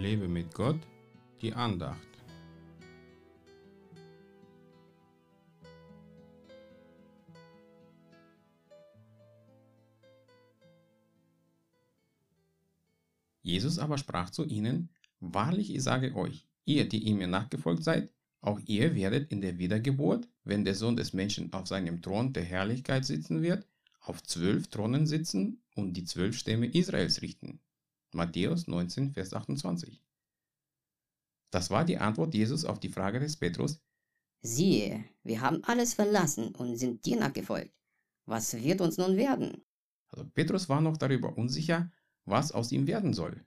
Lebe 0.00 0.28
mit 0.28 0.54
Gott, 0.54 0.80
die 1.42 1.52
Andacht. 1.52 2.08
Jesus 13.42 13.78
aber 13.78 13.98
sprach 13.98 14.30
zu 14.30 14.46
ihnen, 14.46 14.88
Wahrlich, 15.20 15.74
ich 15.74 15.82
sage 15.82 16.16
euch, 16.16 16.46
ihr, 16.64 16.88
die 16.88 17.04
ihr 17.04 17.14
mir 17.14 17.26
nachgefolgt 17.26 17.84
seid, 17.84 18.10
auch 18.40 18.58
ihr 18.64 18.94
werdet 18.94 19.30
in 19.30 19.42
der 19.42 19.58
Wiedergeburt, 19.58 20.26
wenn 20.44 20.64
der 20.64 20.74
Sohn 20.74 20.96
des 20.96 21.12
Menschen 21.12 21.52
auf 21.52 21.66
seinem 21.66 22.00
Thron 22.00 22.32
der 22.32 22.44
Herrlichkeit 22.44 23.04
sitzen 23.04 23.42
wird, 23.42 23.66
auf 24.00 24.22
zwölf 24.22 24.68
Thronen 24.68 25.06
sitzen 25.06 25.60
und 25.74 25.92
die 25.92 26.04
zwölf 26.04 26.38
Stämme 26.38 26.68
Israels 26.68 27.20
richten. 27.20 27.60
Matthäus 28.12 28.66
19, 28.66 29.12
Vers 29.12 29.32
28. 29.32 30.02
Das 31.50 31.70
war 31.70 31.84
die 31.84 31.98
Antwort 31.98 32.34
Jesus 32.34 32.64
auf 32.64 32.80
die 32.80 32.88
Frage 32.88 33.20
des 33.20 33.36
Petrus. 33.36 33.80
Siehe, 34.42 35.04
wir 35.22 35.40
haben 35.40 35.62
alles 35.64 35.94
verlassen 35.94 36.54
und 36.54 36.76
sind 36.76 37.04
dir 37.04 37.18
nachgefolgt. 37.18 37.74
Was 38.26 38.54
wird 38.54 38.80
uns 38.80 38.96
nun 38.96 39.16
werden? 39.16 39.64
Also 40.08 40.24
Petrus 40.24 40.68
war 40.68 40.80
noch 40.80 40.96
darüber 40.96 41.36
unsicher, 41.36 41.90
was 42.24 42.52
aus 42.52 42.72
ihm 42.72 42.86
werden 42.86 43.12
soll. 43.12 43.44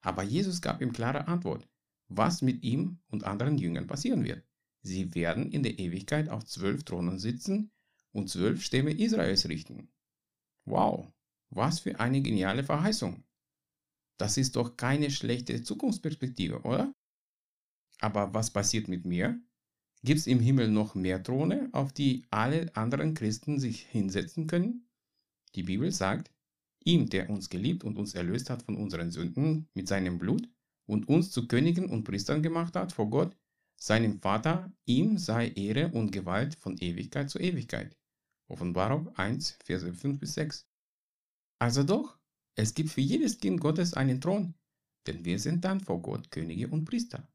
Aber 0.00 0.22
Jesus 0.22 0.60
gab 0.60 0.82
ihm 0.82 0.92
klare 0.92 1.26
Antwort, 1.26 1.68
was 2.08 2.42
mit 2.42 2.62
ihm 2.62 2.98
und 3.08 3.24
anderen 3.24 3.58
Jüngern 3.58 3.86
passieren 3.86 4.24
wird. 4.24 4.44
Sie 4.82 5.14
werden 5.14 5.50
in 5.50 5.62
der 5.62 5.78
Ewigkeit 5.78 6.28
auf 6.28 6.44
zwölf 6.44 6.84
Thronen 6.84 7.18
sitzen 7.18 7.72
und 8.12 8.28
zwölf 8.28 8.62
Stämme 8.62 8.92
Israels 8.92 9.48
richten. 9.48 9.88
Wow, 10.64 11.12
was 11.50 11.80
für 11.80 11.98
eine 11.98 12.20
geniale 12.22 12.62
Verheißung. 12.62 13.25
Das 14.18 14.36
ist 14.36 14.56
doch 14.56 14.76
keine 14.76 15.10
schlechte 15.10 15.62
Zukunftsperspektive, 15.62 16.62
oder? 16.62 16.92
Aber 18.00 18.34
was 18.34 18.50
passiert 18.50 18.88
mit 18.88 19.04
mir? 19.04 19.40
Gibt 20.02 20.20
es 20.20 20.26
im 20.26 20.40
Himmel 20.40 20.68
noch 20.68 20.94
mehr 20.94 21.22
Throne, 21.22 21.68
auf 21.72 21.92
die 21.92 22.26
alle 22.30 22.74
anderen 22.76 23.14
Christen 23.14 23.58
sich 23.58 23.82
hinsetzen 23.82 24.46
können? 24.46 24.88
Die 25.54 25.62
Bibel 25.62 25.90
sagt, 25.90 26.30
ihm, 26.84 27.08
der 27.08 27.30
uns 27.30 27.48
geliebt 27.48 27.84
und 27.84 27.96
uns 27.96 28.14
erlöst 28.14 28.50
hat 28.50 28.62
von 28.62 28.76
unseren 28.76 29.10
Sünden 29.10 29.68
mit 29.74 29.88
seinem 29.88 30.18
Blut 30.18 30.48
und 30.86 31.08
uns 31.08 31.30
zu 31.30 31.48
Königen 31.48 31.90
und 31.90 32.04
Priestern 32.04 32.42
gemacht 32.42 32.76
hat 32.76 32.92
vor 32.92 33.10
Gott, 33.10 33.36
seinem 33.76 34.20
Vater, 34.20 34.72
ihm 34.84 35.18
sei 35.18 35.48
Ehre 35.48 35.90
und 35.90 36.12
Gewalt 36.12 36.54
von 36.54 36.78
Ewigkeit 36.78 37.28
zu 37.28 37.38
Ewigkeit. 37.38 37.96
Offenbarung 38.48 39.14
1, 39.16 39.58
Verse 39.64 39.92
5 39.92 40.20
bis 40.20 40.34
6. 40.34 40.66
Also 41.58 41.82
doch, 41.82 42.18
es 42.58 42.72
gibt 42.72 42.90
für 42.90 43.02
jedes 43.02 43.38
Kind 43.38 43.60
Gottes 43.60 43.92
einen 43.92 44.20
Thron, 44.20 44.54
denn 45.06 45.24
wir 45.26 45.38
sind 45.38 45.64
dann 45.64 45.80
vor 45.80 46.00
Gott 46.00 46.30
Könige 46.30 46.68
und 46.68 46.86
Priester. 46.86 47.28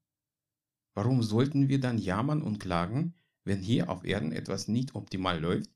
Warum 0.95 1.21
sollten 1.21 1.69
wir 1.69 1.79
dann 1.79 1.99
jammern 1.99 2.41
und 2.41 2.59
klagen, 2.59 3.13
wenn 3.45 3.61
hier 3.61 3.89
auf 3.89 4.03
Erden 4.03 4.31
etwas 4.31 4.67
nicht 4.67 4.95
optimal 4.95 5.39
läuft, 5.39 5.71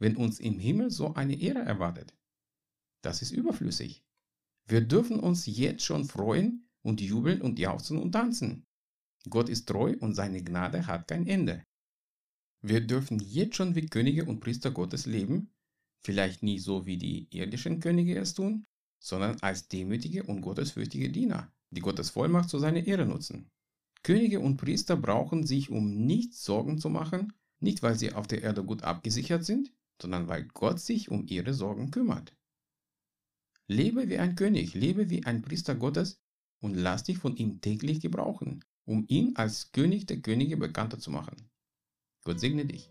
wenn 0.00 0.16
uns 0.16 0.40
im 0.40 0.58
Himmel 0.58 0.90
so 0.90 1.14
eine 1.14 1.40
Ehre 1.40 1.60
erwartet? 1.60 2.12
Das 3.02 3.22
ist 3.22 3.30
überflüssig. 3.30 4.04
Wir 4.66 4.80
dürfen 4.80 5.20
uns 5.20 5.46
jetzt 5.46 5.84
schon 5.84 6.04
freuen 6.04 6.68
und 6.82 7.00
jubeln 7.00 7.40
und 7.40 7.58
jauchzen 7.60 7.98
und 7.98 8.12
tanzen. 8.12 8.66
Gott 9.30 9.48
ist 9.48 9.68
treu 9.68 9.94
und 10.00 10.14
seine 10.14 10.42
Gnade 10.42 10.86
hat 10.88 11.06
kein 11.06 11.26
Ende. 11.26 11.64
Wir 12.62 12.80
dürfen 12.80 13.20
jetzt 13.20 13.54
schon 13.54 13.76
wie 13.76 13.86
Könige 13.86 14.24
und 14.24 14.40
Priester 14.40 14.72
Gottes 14.72 15.06
leben, 15.06 15.54
vielleicht 16.04 16.42
nie 16.42 16.58
so 16.58 16.84
wie 16.84 16.98
die 16.98 17.28
irdischen 17.30 17.78
Könige 17.78 18.18
es 18.18 18.34
tun, 18.34 18.66
sondern 18.98 19.38
als 19.40 19.68
demütige 19.68 20.24
und 20.24 20.40
gottesfürchtige 20.40 21.10
Diener, 21.10 21.52
die 21.70 21.80
Gottes 21.80 22.10
Vollmacht 22.10 22.48
zu 22.48 22.58
seiner 22.58 22.86
Ehre 22.86 23.06
nutzen. 23.06 23.50
Könige 24.02 24.40
und 24.40 24.56
Priester 24.56 24.96
brauchen 24.96 25.46
sich 25.46 25.70
um 25.70 26.06
nichts 26.06 26.44
Sorgen 26.44 26.78
zu 26.78 26.88
machen, 26.88 27.32
nicht 27.60 27.82
weil 27.82 27.98
sie 27.98 28.12
auf 28.12 28.26
der 28.26 28.42
Erde 28.42 28.64
gut 28.64 28.82
abgesichert 28.82 29.44
sind, 29.44 29.72
sondern 30.00 30.28
weil 30.28 30.44
Gott 30.44 30.80
sich 30.80 31.10
um 31.10 31.26
ihre 31.26 31.54
Sorgen 31.54 31.90
kümmert. 31.90 32.36
Lebe 33.66 34.08
wie 34.08 34.18
ein 34.18 34.34
König, 34.34 34.74
lebe 34.74 35.10
wie 35.10 35.24
ein 35.24 35.42
Priester 35.42 35.74
Gottes 35.74 36.20
und 36.60 36.74
lass 36.74 37.04
dich 37.04 37.18
von 37.18 37.36
ihm 37.36 37.60
täglich 37.60 38.00
gebrauchen, 38.00 38.64
um 38.84 39.04
ihn 39.08 39.36
als 39.36 39.72
König 39.72 40.06
der 40.06 40.20
Könige 40.20 40.56
bekannter 40.56 40.98
zu 40.98 41.10
machen. 41.10 41.50
Gott 42.24 42.40
segne 42.40 42.64
dich. 42.64 42.90